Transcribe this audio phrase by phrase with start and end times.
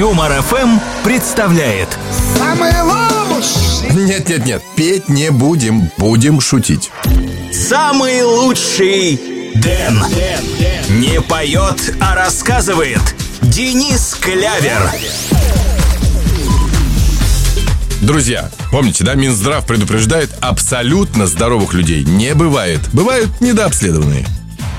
[0.00, 1.86] Юмор ФМ представляет
[2.38, 3.94] Самый лучший.
[3.94, 6.90] Нет, нет, нет, петь не будем, будем шутить.
[7.52, 9.20] Самый лучший
[9.56, 10.02] Дэн.
[10.88, 13.02] Не поет, а рассказывает
[13.42, 14.90] Денис Клявер.
[18.00, 22.80] Друзья, помните, да, Минздрав предупреждает, абсолютно здоровых людей не бывает.
[22.94, 24.24] Бывают недообследованные.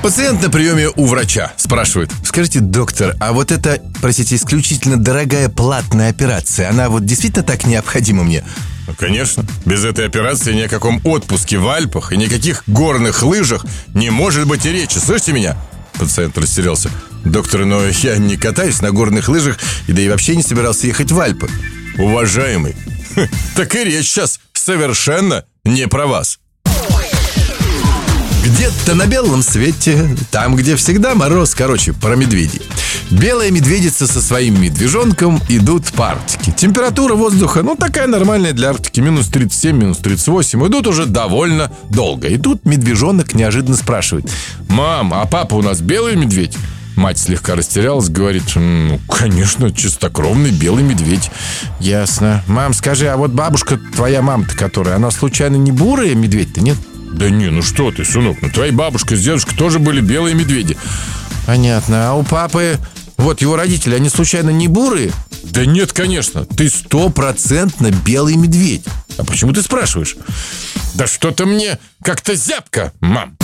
[0.02, 2.11] Пациент на приеме у врача спрашивает.
[2.25, 8.24] Скажите, доктор, а вот это, простите, исключительно дорогая платная операция, она вот действительно так необходима
[8.24, 8.43] мне?
[8.87, 9.46] Ну, конечно.
[9.64, 14.47] Без этой операции ни о каком отпуске в Альпах и никаких горных лыжах не может
[14.47, 14.97] быть и речи.
[14.97, 15.55] Слышите меня?
[15.93, 16.89] Пациент растерялся.
[17.24, 21.11] Доктор, но я не катаюсь на горных лыжах и да и вообще не собирался ехать
[21.11, 21.47] в Альпы.
[21.99, 22.75] Уважаемый,
[23.55, 26.40] так и речь сейчас совершенно не про вас.
[28.43, 32.63] Где-то на белом свете, там, где всегда мороз, короче, про медведей.
[33.11, 36.52] Белая медведица со своим медвежонком идут по Арктике.
[36.52, 40.67] Температура воздуха, ну, такая нормальная для Арктики, минус 37, минус 38.
[40.67, 42.29] Идут уже довольно долго.
[42.29, 44.27] И тут медвежонок неожиданно спрашивает.
[44.67, 46.57] «Мам, а папа у нас белый медведь?»
[46.95, 51.31] Мать слегка растерялась, говорит, ну, конечно, чистокровный белый медведь.
[51.79, 52.44] Ясно.
[52.47, 56.77] Мам, скажи, а вот бабушка твоя мама-то, которая, она случайно не бурая медведь-то, нет?
[57.13, 60.77] Да не, ну что ты, сынок, ну твои бабушка с дедушкой тоже были белые медведи.
[61.45, 62.11] Понятно.
[62.11, 62.79] А у папы,
[63.17, 65.11] вот его родители, они случайно не бурые?
[65.43, 66.45] Да нет, конечно.
[66.45, 68.85] Ты стопроцентно белый медведь.
[69.17, 70.15] А почему ты спрашиваешь?
[70.93, 73.37] Да что-то мне как-то зябко, мам.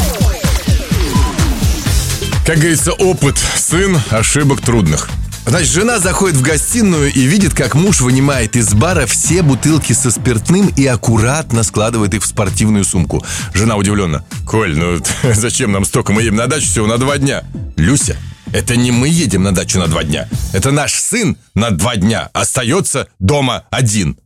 [2.45, 5.09] Как говорится, опыт сын ошибок трудных.
[5.47, 10.11] Значит, жена заходит в гостиную и видит, как муж вынимает из бара все бутылки со
[10.11, 13.25] спиртным и аккуратно складывает их в спортивную сумку.
[13.53, 14.25] Жена удивленно.
[14.45, 15.01] Коль, ну
[15.33, 16.11] зачем нам столько?
[16.11, 17.43] Мы едем на дачу всего на два дня.
[17.77, 18.17] Люся,
[18.51, 20.27] это не мы едем на дачу на два дня.
[20.51, 24.17] Это наш сын на два дня остается дома один.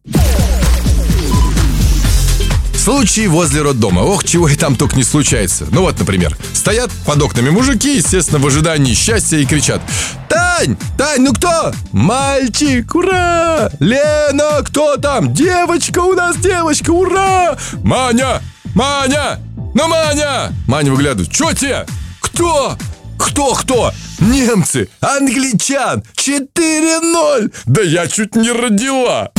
[2.82, 4.00] Случаи возле роддома.
[4.02, 5.68] Ох, чего и там только не случается.
[5.70, 9.84] Ну вот, например, стоят под окнами мужики, естественно, в ожидании счастья и кричат
[10.28, 10.76] Тань!
[10.98, 11.72] Тань, ну кто?
[11.92, 13.70] Мальчик, ура!
[13.80, 15.32] Лена, кто там?
[15.32, 17.56] Девочка у нас, девочка, ура!
[17.84, 18.42] Маня!
[18.74, 19.40] Маня!
[19.76, 20.52] Ну, Маня!
[20.66, 21.32] Маня выглядывает.
[21.32, 21.86] Чё тебе?
[22.20, 22.76] Кто?
[23.20, 23.94] Кто, кто?
[24.20, 27.54] Немцы, англичан, 4-0!
[27.68, 29.32] Да я чуть не родила!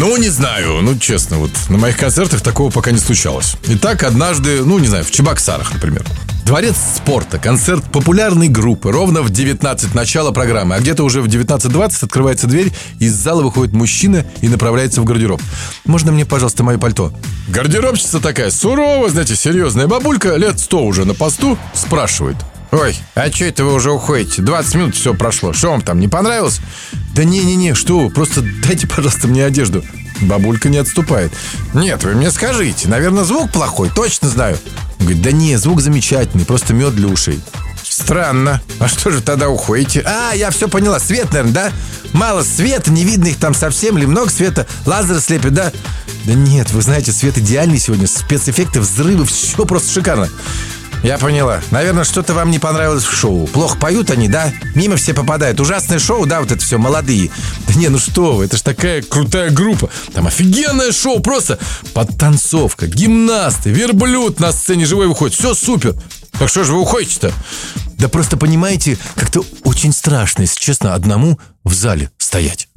[0.00, 3.56] Ну, не знаю, ну, честно, вот на моих концертах такого пока не случалось.
[3.68, 6.02] Итак, однажды, ну, не знаю, в Чебоксарах, например.
[6.46, 12.04] Дворец спорта, концерт популярной группы, ровно в 19 начало программы, а где-то уже в 19.20
[12.06, 15.42] открывается дверь, из зала выходит мужчина и направляется в гардероб.
[15.84, 17.12] Можно мне, пожалуйста, мое пальто?
[17.48, 22.36] Гардеробщица такая суровая, знаете, серьезная бабулька, лет 100 уже на посту, спрашивает.
[22.72, 24.42] Ой, а что это вы уже уходите?
[24.42, 25.52] 20 минут все прошло.
[25.52, 26.60] Что вам там, не понравилось?
[27.14, 29.84] Да не-не-не, что вы, просто дайте, пожалуйста, мне одежду.
[30.20, 31.32] Бабулька не отступает.
[31.74, 34.58] Нет, вы мне скажите, наверное, звук плохой, точно знаю.
[35.00, 37.40] Говорит, да не, звук замечательный, просто мед для ушей.
[37.82, 38.60] Странно.
[38.78, 40.02] А что же тогда уходите?
[40.06, 41.00] А, я все поняла.
[41.00, 41.72] Свет, наверное, да?
[42.12, 44.66] Мало света, не видно их там совсем, или много света.
[44.86, 45.72] Лазеры слепят, да?
[46.24, 48.06] Да нет, вы знаете, свет идеальный сегодня.
[48.06, 50.28] Спецэффекты, взрывы, все просто шикарно.
[51.02, 51.60] Я поняла.
[51.70, 53.46] Наверное, что-то вам не понравилось в шоу.
[53.46, 54.52] Плохо поют они, да?
[54.74, 55.58] Мимо все попадают.
[55.58, 57.30] Ужасное шоу, да, вот это все, молодые.
[57.66, 59.88] Да не, ну что вы, это ж такая крутая группа.
[60.12, 61.58] Там офигенное шоу, просто
[61.94, 65.36] подтанцовка, гимнасты, верблюд на сцене живой выходит.
[65.36, 65.94] Все супер.
[66.38, 67.32] Так что же вы уходите-то?
[67.98, 72.69] Да просто понимаете, как-то очень страшно, если честно, одному в зале стоять.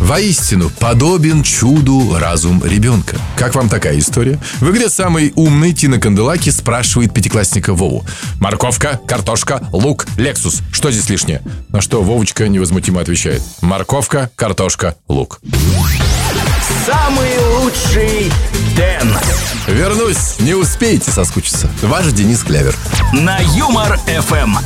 [0.00, 3.16] Воистину, подобен чуду разум ребенка.
[3.36, 4.40] Как вам такая история?
[4.60, 8.04] В игре самый умный Тина Канделаки спрашивает пятиклассника Вову.
[8.40, 10.62] Морковка, картошка, лук, лексус.
[10.72, 11.42] Что здесь лишнее?
[11.68, 13.42] На что Вовочка невозмутимо отвечает.
[13.60, 15.40] Морковка, картошка, лук.
[16.86, 18.32] Самый лучший
[18.74, 19.14] Дэн.
[19.68, 21.70] Вернусь, не успеете соскучиться.
[21.82, 22.74] Ваш Денис Клявер.
[23.12, 24.56] На Юмор ФМ.